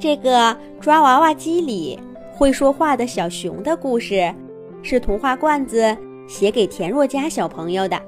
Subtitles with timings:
[0.00, 2.00] 这个抓娃娃机里
[2.32, 4.34] 会说话的小熊的故事，
[4.82, 5.94] 是童话罐子
[6.26, 8.00] 写给田若佳小朋友的。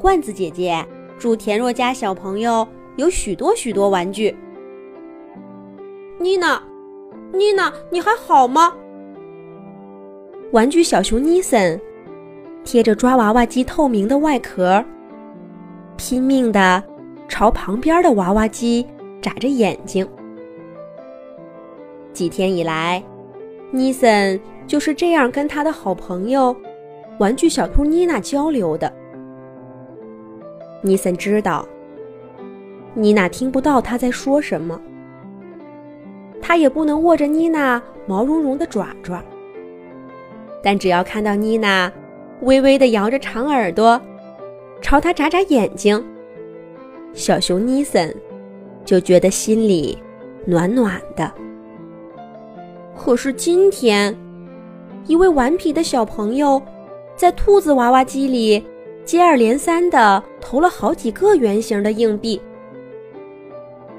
[0.00, 0.84] 罐子姐姐
[1.16, 2.66] 祝田若佳小朋友
[2.96, 4.36] 有许多许多玩具。
[6.18, 6.60] 妮娜，
[7.32, 8.72] 妮娜，你还好吗？
[10.50, 11.80] 玩具小熊尼森
[12.64, 14.84] 贴着抓娃娃机透明的外壳，
[15.96, 16.82] 拼命地
[17.28, 18.84] 朝旁边的娃娃机
[19.22, 20.04] 眨着眼睛。
[22.12, 23.02] 几天以来，
[23.70, 26.54] 尼森就是这样跟他的好朋友
[27.18, 28.92] 玩具小兔妮娜交流的。
[30.82, 31.66] 尼森知道，
[32.94, 34.80] 妮娜听不到他在说什么，
[36.40, 39.22] 他也不能握着妮娜毛茸茸的爪爪。
[40.62, 41.92] 但只要看到妮娜
[42.42, 44.00] 微微地摇着长耳朵，
[44.80, 46.04] 朝他眨眨眼睛，
[47.12, 48.14] 小熊妮森
[48.84, 49.96] 就觉得心里
[50.44, 51.32] 暖暖的。
[52.98, 54.14] 可是今天，
[55.06, 56.60] 一位顽皮的小朋友
[57.16, 58.62] 在兔子娃娃机里
[59.04, 62.38] 接二连三地投了好几个圆形的硬币。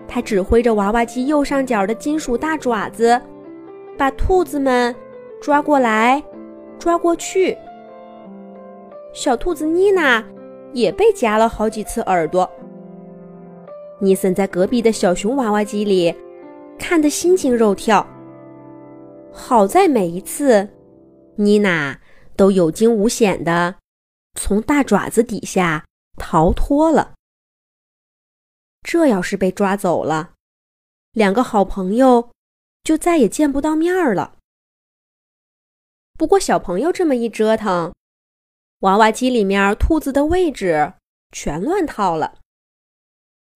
[0.08, 3.20] 他指挥着娃娃机右上角的金属大爪子，
[3.98, 4.94] 把兔子们
[5.42, 6.22] 抓过来，
[6.78, 7.58] 抓过去。
[9.14, 10.24] 小兔子妮娜
[10.74, 12.48] 也被夹了好几次耳朵。
[13.98, 16.14] 尼森在隔壁的小熊娃娃机里
[16.78, 18.06] 看得心惊肉跳。
[19.34, 20.70] 好在每一次，
[21.38, 22.00] 妮娜
[22.36, 23.76] 都有惊无险的
[24.36, 25.86] 从大爪子底下
[26.18, 27.14] 逃脱了。
[28.82, 30.34] 这要是被抓走了，
[31.12, 32.32] 两个好朋友
[32.84, 34.38] 就再也见不到面儿了。
[36.18, 37.94] 不过小朋友这么一折腾，
[38.80, 40.94] 娃娃机里面兔子的位置
[41.32, 42.40] 全乱套了。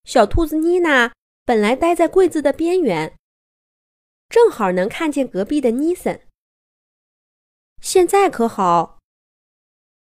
[0.06, 1.12] 小兔子妮娜
[1.46, 3.16] 本来待在柜子的边缘。
[4.34, 6.28] 正好能看见隔壁的尼森。
[7.84, 8.98] 现在可好，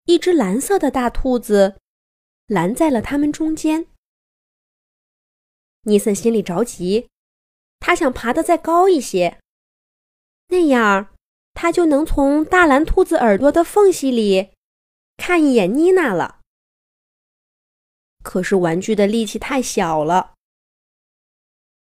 [0.05, 1.81] 一只蓝色的大兔子
[2.47, 3.89] 拦在了他们中间。
[5.83, 7.09] 尼森心里着急，
[7.81, 9.41] 他想爬得再高一些，
[10.47, 11.13] 那样
[11.53, 14.53] 他就能从大蓝兔子耳朵的缝隙里
[15.17, 16.39] 看一眼妮娜了。
[18.23, 20.35] 可是玩具的力气太小了，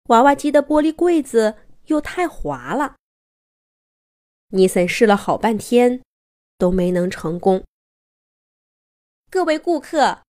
[0.08, 1.58] 娃娃机的玻璃柜子。
[1.90, 2.94] 又太滑了。
[4.52, 6.02] 尼森试了好半天，
[6.56, 7.64] 都没能成功。
[9.28, 10.22] 各位顾客，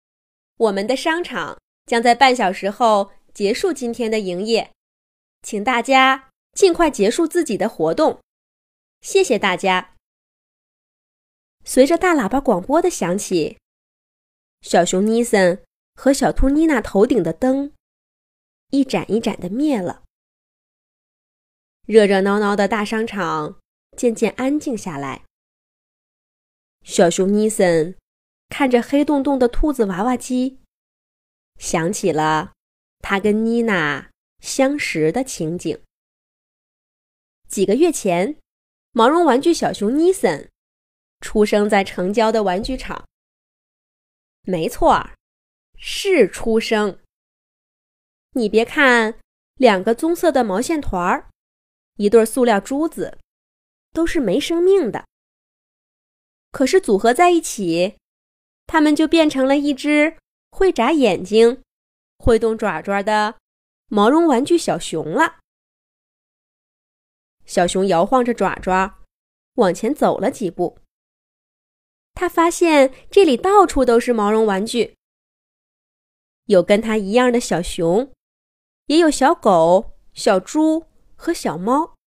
[0.56, 4.72] 我们的商场将在半小时后结束今天的营业，
[5.42, 8.20] 请大家尽快结束自己的活动。
[9.02, 9.96] 谢谢大家。
[11.66, 13.58] 随着大喇叭广播的响起，
[14.62, 15.62] 小熊尼森
[15.94, 17.74] 和小兔妮娜头顶的灯
[18.72, 20.04] 一盏一盏的灭了。
[21.90, 23.60] 热热闹闹的大商场
[23.98, 25.24] 渐渐安静下来。
[26.84, 27.98] 小熊尼森
[28.50, 30.60] 看着黑洞洞的兔子娃娃机，
[31.58, 32.54] 想起了
[33.00, 35.82] 他跟妮娜相识的情景。
[37.48, 38.38] 几个月前，
[38.92, 40.48] 毛绒玩具小熊尼森
[41.22, 43.04] 出生在城郊的玩具厂。
[44.44, 45.10] 没错，
[45.76, 47.00] 是出生。
[48.34, 49.18] 你别看
[49.56, 51.26] 两个棕色的毛线团儿。
[52.00, 53.18] 一对塑料珠子，
[53.92, 55.06] 都是没生命的。
[56.50, 57.98] 可是组合在一起，
[58.68, 60.16] 它们就变成了一只
[60.50, 61.62] 会眨眼睛、
[62.18, 63.36] 会动爪爪的
[63.90, 65.40] 毛绒玩具小熊了。
[67.46, 69.00] 小熊摇晃着爪爪，
[69.56, 70.78] 往前走了几步。
[72.14, 74.96] 他发现这里到处都是毛绒玩具，
[76.46, 78.10] 有跟他一样的小熊，
[78.86, 80.86] 也有小狗、小猪。
[81.20, 81.98] 和小猫，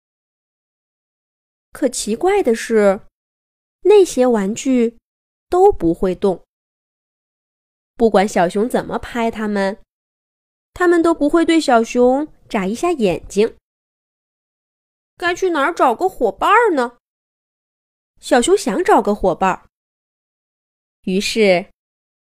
[1.70, 3.02] 可奇怪的是，
[3.82, 4.96] 那些玩具
[5.50, 6.42] 都不会动。
[7.94, 9.78] 不管小熊怎么拍它们，
[10.72, 13.54] 它们都不会对小熊眨一下眼睛。
[15.18, 16.96] 该去哪儿找个伙伴呢？
[18.18, 19.68] 小熊想找个伙伴，
[21.02, 21.70] 于是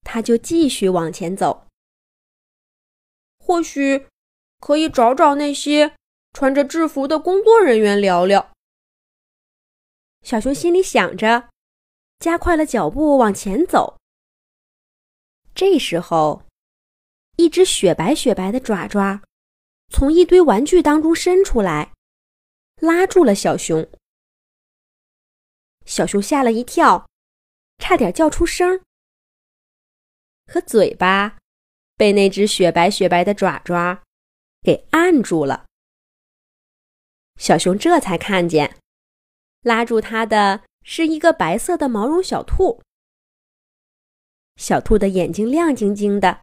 [0.01, 1.67] 他就继续往前走。
[3.39, 4.07] 或许
[4.59, 5.95] 可以找找那些。
[6.33, 8.53] 穿着制服的工作人员聊聊。
[10.23, 11.49] 小熊心里想着，
[12.19, 13.99] 加快了脚步往前走。
[15.55, 16.45] 这时候，
[17.37, 19.23] 一只雪白雪白的爪爪
[19.89, 21.93] 从一堆玩具当中伸出来，
[22.77, 23.89] 拉住了小熊。
[25.87, 27.09] 小熊吓了一跳，
[27.79, 28.81] 差点叫出声儿，
[30.47, 31.39] 可嘴巴
[31.97, 34.03] 被那只雪白雪白的爪爪
[34.63, 35.67] 给按住了。
[37.41, 38.77] 小熊这才看见，
[39.63, 42.83] 拉住它的是一个白色的毛绒小兔。
[44.57, 46.43] 小兔的眼睛亮晶晶的，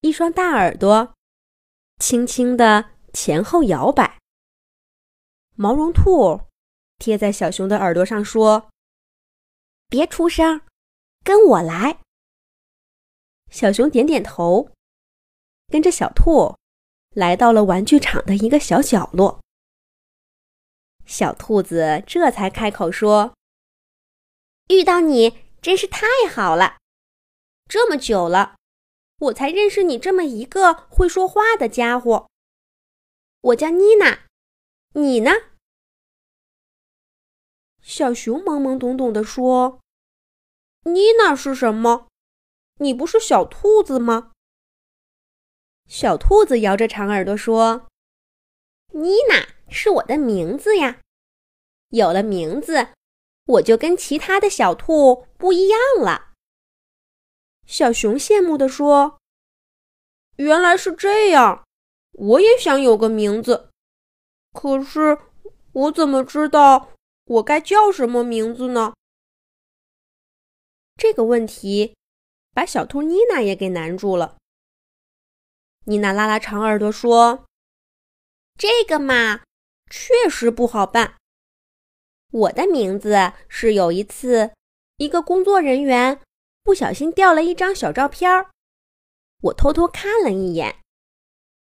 [0.00, 1.14] 一双大耳朵
[1.98, 4.18] 轻轻的前后摇摆。
[5.56, 6.40] 毛绒兔
[6.96, 8.70] 贴在小熊的耳朵上说
[9.90, 10.62] ：“别出声，
[11.22, 12.00] 跟我来。”
[13.52, 14.70] 小熊点点头，
[15.66, 16.56] 跟着小兔
[17.10, 19.38] 来到了玩具厂的一个小角落。
[21.08, 23.34] 小兔子这才开口说
[24.68, 26.76] ：“遇到你真是太好了，
[27.66, 28.56] 这么久了，
[29.18, 32.28] 我才认识你这么一个会说话的家伙。
[33.40, 34.26] 我叫妮娜，
[34.92, 35.30] 你呢？”
[37.80, 39.80] 小熊懵懵懂懂地说
[40.84, 42.08] ：“妮娜是什么？
[42.80, 44.32] 你不是小兔子吗？”
[45.88, 47.88] 小兔子摇着长耳朵说
[48.92, 51.00] ：“妮娜。”是我的名字呀，
[51.90, 52.88] 有了名字，
[53.44, 56.32] 我就跟其他的小兔不一样了。
[57.66, 59.18] 小熊羡慕地说
[60.36, 61.66] ：“原来是这样，
[62.12, 63.70] 我也想有个名字，
[64.52, 65.18] 可是
[65.72, 66.90] 我怎么知道
[67.24, 68.94] 我该叫什么名字呢？”
[70.96, 71.94] 这个问题
[72.52, 74.38] 把小兔妮娜也给难住了。
[75.84, 77.46] 妮娜拉拉长耳朵说
[78.56, 79.42] ：“这个嘛。”
[79.90, 81.16] 确实不好办。
[82.30, 84.52] 我的名字是有一次，
[84.96, 86.20] 一个工作人员
[86.62, 88.50] 不小心掉了一张小照片儿，
[89.40, 90.76] 我偷偷看了一眼，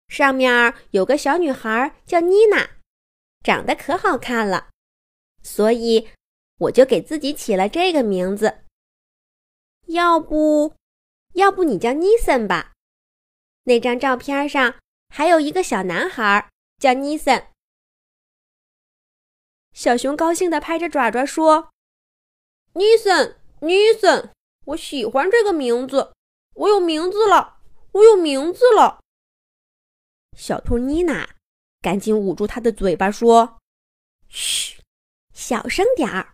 [0.09, 2.69] 上面有个小女孩叫妮娜，
[3.43, 4.69] 长得可好看了，
[5.41, 6.09] 所以
[6.57, 8.65] 我就给自己起了这个名字。
[9.85, 10.75] 要不，
[11.35, 12.73] 要不你叫尼森吧？
[13.63, 14.75] 那张照片上
[15.07, 17.47] 还有一个小男孩叫尼森。
[19.77, 21.69] 小熊高兴地拍着爪爪说
[22.73, 24.31] ：“尼森，尼森，
[24.65, 26.15] 我喜欢这个名字，
[26.55, 27.59] 我有名字了，
[27.91, 28.99] 我有名字了。”
[30.35, 31.35] 小兔妮娜
[31.79, 33.59] 赶紧捂住他的嘴巴说
[34.27, 34.81] ：“嘘，
[35.31, 36.33] 小声点儿，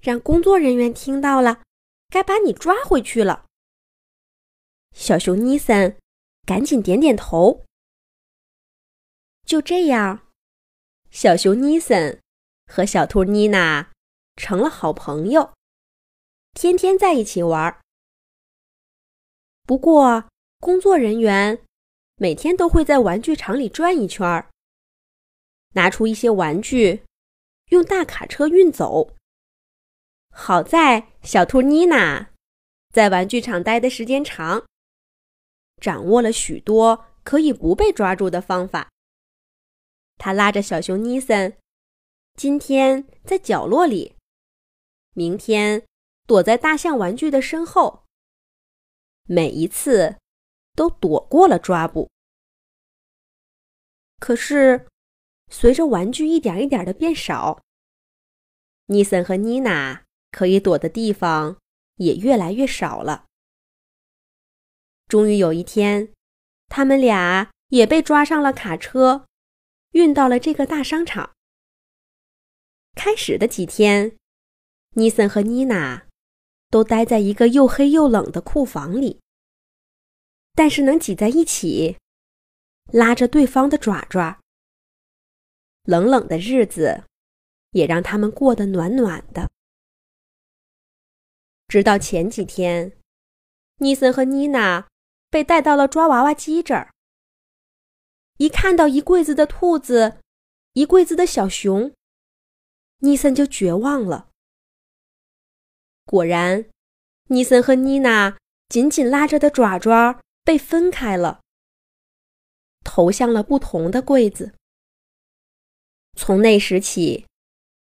[0.00, 1.64] 让工作人员听到了，
[2.10, 3.46] 该把你抓回去了。”
[4.94, 5.98] 小熊尼森
[6.46, 7.64] 赶紧点点头。
[9.44, 10.29] 就这样。
[11.10, 12.20] 小熊尼森
[12.66, 13.90] 和小兔妮娜
[14.36, 15.52] 成了好朋友，
[16.54, 17.80] 天天在一起玩。
[19.64, 20.28] 不过，
[20.60, 21.62] 工作人员
[22.14, 24.50] 每天都会在玩具厂里转一圈儿，
[25.74, 27.02] 拿出一些玩具，
[27.70, 29.16] 用大卡车运走。
[30.32, 32.30] 好在小兔妮娜
[32.94, 34.64] 在玩具厂待的时间长，
[35.80, 38.88] 掌握了许多可以不被抓住的方法。
[40.22, 41.56] 他拉着小熊尼森，
[42.34, 44.16] 今天在角落里，
[45.14, 45.86] 明天
[46.26, 48.04] 躲在大象玩具的身后。
[49.24, 50.18] 每一次
[50.74, 52.10] 都躲过了抓捕。
[54.18, 54.86] 可是，
[55.48, 57.62] 随着玩具一点一点的变少，
[58.88, 61.56] 尼森和妮娜可以躲的地方
[61.96, 63.24] 也越来越少了。
[65.08, 66.12] 终于有一天，
[66.68, 69.24] 他们俩也被抓上了卡车。
[69.92, 71.32] 运到了这个大商场。
[72.94, 74.16] 开始的几天，
[74.90, 76.06] 尼森和妮娜
[76.68, 79.20] 都待在一个又黑又冷的库房里。
[80.54, 81.96] 但是能挤在一起，
[82.92, 84.40] 拉着对方的爪爪，
[85.84, 87.04] 冷冷的日子
[87.70, 89.48] 也让他们过得暖暖的。
[91.68, 92.92] 直到前几天，
[93.76, 94.88] 尼森和妮娜
[95.30, 96.92] 被带到了抓娃娃机这儿。
[98.40, 100.16] 一看到一柜子的兔子，
[100.72, 101.92] 一柜子的小熊，
[103.00, 104.30] 尼森就绝望了。
[106.06, 106.64] 果然，
[107.28, 108.38] 尼森和妮娜
[108.70, 111.42] 紧紧拉着的爪爪被分开了，
[112.82, 114.54] 投向了不同的柜子。
[116.16, 117.26] 从那时起，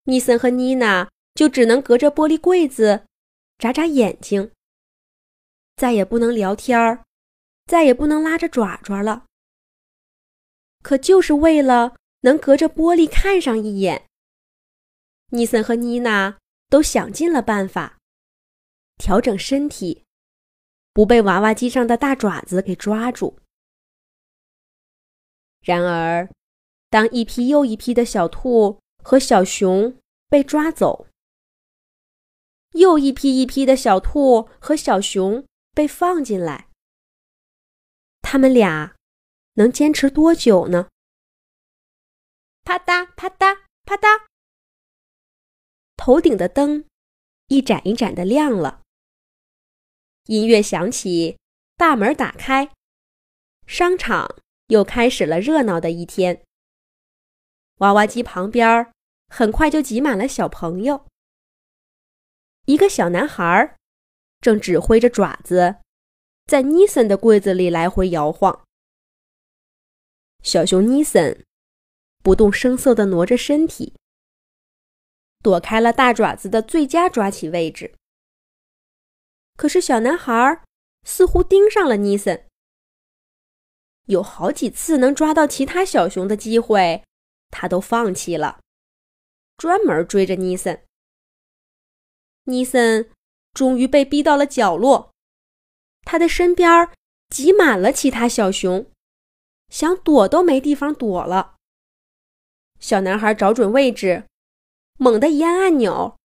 [0.04, 3.08] 尼森和妮娜就只能隔着玻璃柜子
[3.58, 4.52] 眨眨眼睛，
[5.76, 7.04] 再也不能聊天儿，
[7.66, 9.26] 再也不能拉着爪爪了。
[10.86, 14.08] 可就是为了能隔着玻璃看上一眼，
[15.32, 16.38] 尼森和妮娜
[16.70, 17.98] 都想尽了办法
[18.96, 20.06] 调整身体，
[20.94, 23.40] 不被娃娃机上的大爪子给抓住。
[25.62, 26.30] 然而，
[26.92, 29.98] 当一批又一批的小兔和小熊
[30.30, 31.08] 被抓走，
[32.74, 36.70] 又一批一批的小兔和小熊被放进来，
[38.22, 38.95] 他们俩。
[39.56, 40.90] 能坚持多久呢？
[42.64, 44.26] 啪嗒啪嗒啪嗒，
[45.96, 46.86] 头顶的灯
[47.48, 48.82] 一盏一盏的亮了。
[50.26, 51.38] 音乐响起，
[51.78, 52.74] 大门打开，
[53.66, 56.44] 商场又开始了热闹的一天。
[57.78, 58.92] 娃娃机旁边
[59.28, 61.06] 很快就挤满了小朋友。
[62.66, 63.78] 一个小男孩
[64.42, 65.78] 正指挥着爪子，
[66.46, 68.66] 在尼森的柜子里来回摇晃。
[70.46, 71.44] 小熊尼森
[72.22, 73.96] 不动声色地挪着身体，
[75.42, 77.96] 躲开了大爪子的最佳抓起位置。
[79.58, 80.62] 可是小男孩
[81.04, 82.46] 似乎盯上了尼森，
[84.06, 87.04] 有好几次能抓到其他小熊的机会，
[87.50, 88.60] 他都放弃了，
[89.58, 90.86] 专门追着尼森。
[92.44, 93.10] 尼森
[93.52, 95.12] 终于被逼到了角落，
[96.04, 96.88] 他的身边
[97.30, 98.92] 挤满了其他小熊，
[99.70, 101.56] 想躲都没地方躲了。
[102.80, 104.28] 小男孩找准位置，
[104.98, 106.18] 猛地一按按钮，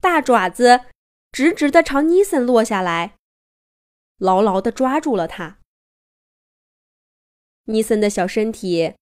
[0.00, 0.86] 大爪子。
[1.32, 3.16] 直直的朝尼森落下来，
[4.16, 5.60] 牢牢的抓住了他。
[7.66, 8.96] 尼森的小身体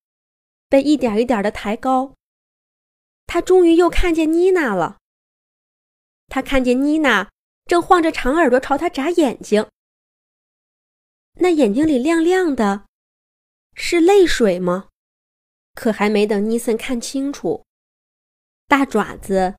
[0.69, 2.13] 被一点一点的抬高，
[3.27, 4.99] 他终于又看见妮娜了。
[6.27, 7.31] 他看见妮娜
[7.65, 9.67] 正晃着长耳朵朝他眨眼睛，
[11.37, 12.88] 那眼睛里亮亮的，
[13.81, 14.89] 是泪水吗？
[15.73, 17.65] 可还没等尼森看清楚，
[18.67, 19.55] 大爪子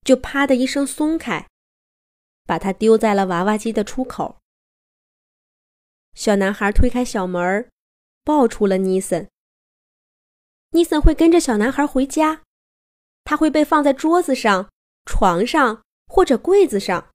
[0.00, 1.46] 就啪的一声松开。
[2.44, 4.38] 把它丢在了娃娃机的出口。
[6.14, 7.70] 小男孩推开小门，
[8.24, 9.28] 抱出了尼森。
[10.70, 12.42] 尼森会跟着小男孩回家，
[13.22, 14.70] 他会被放在桌子上、
[15.04, 17.10] 床上或者柜子上，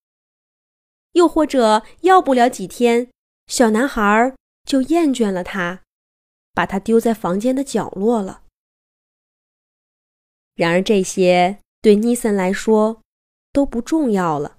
[1.14, 3.12] 又或者要不了几天，
[3.48, 5.84] 小男孩就厌倦了他，
[6.58, 8.42] 把他丢在房间的角落了。
[10.56, 13.04] 然而这些对尼森来说
[13.54, 14.58] 都不重要了。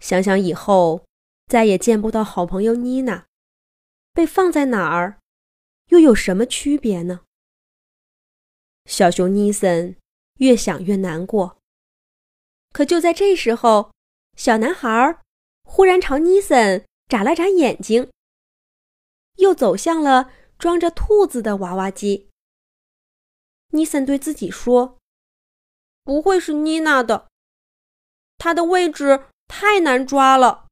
[0.00, 1.06] 想想以后
[1.46, 3.24] 再也见不到好朋友妮娜，
[4.12, 5.18] 被放在哪儿，
[5.86, 7.22] 又有什么区别呢？
[8.84, 9.96] 小熊尼森
[10.40, 11.56] 越想越难过。
[12.70, 13.92] 可就在这时候，
[14.36, 15.22] 小男孩
[15.62, 18.10] 忽然朝尼森眨了眨眼睛，
[19.36, 22.28] 又走向了装着兔子的娃娃机。
[23.70, 24.98] 尼森对自己说
[26.04, 27.28] ：“不会是妮娜的，
[28.38, 30.68] 她的位置。”太难抓了。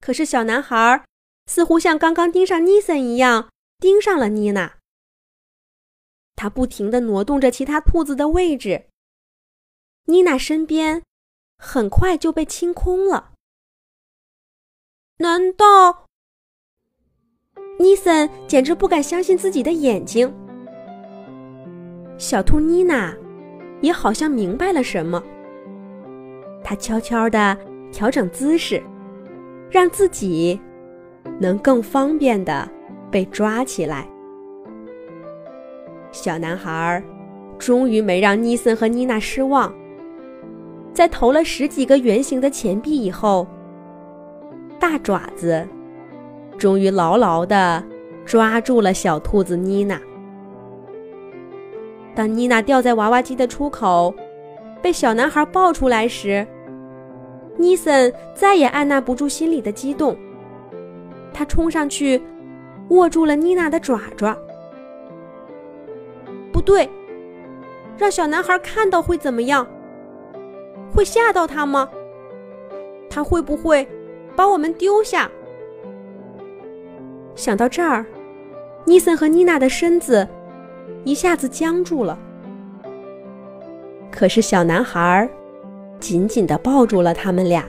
[0.00, 1.04] 可是小男孩
[1.46, 4.78] 似乎像刚刚盯上尼森一样盯上了妮娜。
[6.36, 8.90] 他不停地挪动着其他兔子的位置。
[10.04, 11.02] 妮娜身边
[11.56, 13.32] 很快就被清空了。
[15.16, 16.03] 难道？
[17.76, 20.32] 尼森简直不敢相信自己的眼睛。
[22.16, 23.12] 小兔妮娜
[23.80, 25.22] 也好像明白了什么。
[26.62, 27.56] 她悄悄地
[27.90, 28.82] 调整姿势，
[29.70, 30.58] 让自己
[31.38, 32.68] 能更方便地
[33.10, 34.08] 被抓起来。
[36.12, 37.02] 小男孩
[37.58, 39.74] 终于没让尼森和妮娜失望，
[40.92, 43.46] 在投了十几个圆形的钱币以后，
[44.78, 45.66] 大爪子
[46.58, 47.82] 终于牢牢地
[48.24, 50.00] 抓住了小兔子妮娜。
[52.14, 54.14] 当妮娜掉在娃娃机的出口，
[54.80, 56.46] 被小男孩抱出来时，
[57.56, 60.16] 尼森再也按捺不住心里的激动，
[61.32, 62.22] 他冲上去，
[62.90, 64.36] 握住了妮娜的爪爪。
[66.52, 66.88] 不对，
[67.98, 69.66] 让小男孩看到会怎么样？
[70.94, 71.90] 会吓到他吗？
[73.10, 73.86] 他会不会
[74.36, 75.28] 把我们丢下？
[77.34, 78.04] 想到这儿，
[78.84, 80.26] 尼森和妮娜的身子
[81.04, 82.18] 一下子僵住了。
[84.10, 85.28] 可是小男孩。
[86.00, 87.64] 紧紧地抱住了他们俩。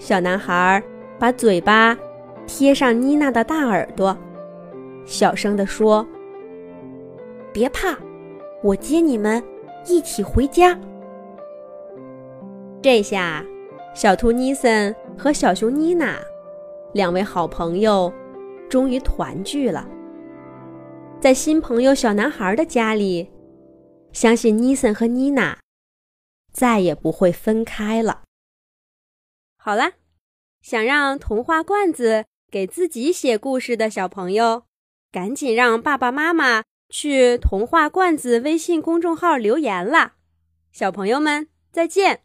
[0.00, 0.82] 小男孩
[1.16, 1.96] 把嘴巴
[2.44, 4.16] 贴上妮娜的大耳朵，
[5.04, 6.04] 小声地说
[7.52, 7.96] ：“别怕，
[8.64, 9.40] 我接你们
[9.86, 10.76] 一起回家。”
[12.82, 13.44] 这下，
[13.94, 16.16] 小兔尼森和小熊妮娜
[16.94, 18.12] 两位好朋友
[18.68, 19.88] 终于团聚了。
[21.20, 23.30] 在新朋友小男孩的家里，
[24.12, 25.58] 相信尼森和妮娜。
[26.50, 28.22] 再也不会分开了。
[29.56, 29.92] 好啦，
[30.62, 34.64] 想让童话罐子给自己写故事的小朋友，
[35.12, 40.14] 赶紧让爸爸妈妈去童话罐子微信公众号留言啦！
[40.72, 42.22] 小朋友们，再见。